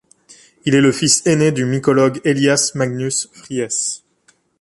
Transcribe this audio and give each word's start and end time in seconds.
Il 0.65 0.73
est 0.73 0.81
le 0.81 0.91
fils 0.91 1.21
aîné 1.27 1.51
du 1.51 1.63
mycologue 1.63 2.21
Elias 2.25 2.71
Magnus 2.73 3.29
Fries. 3.33 4.01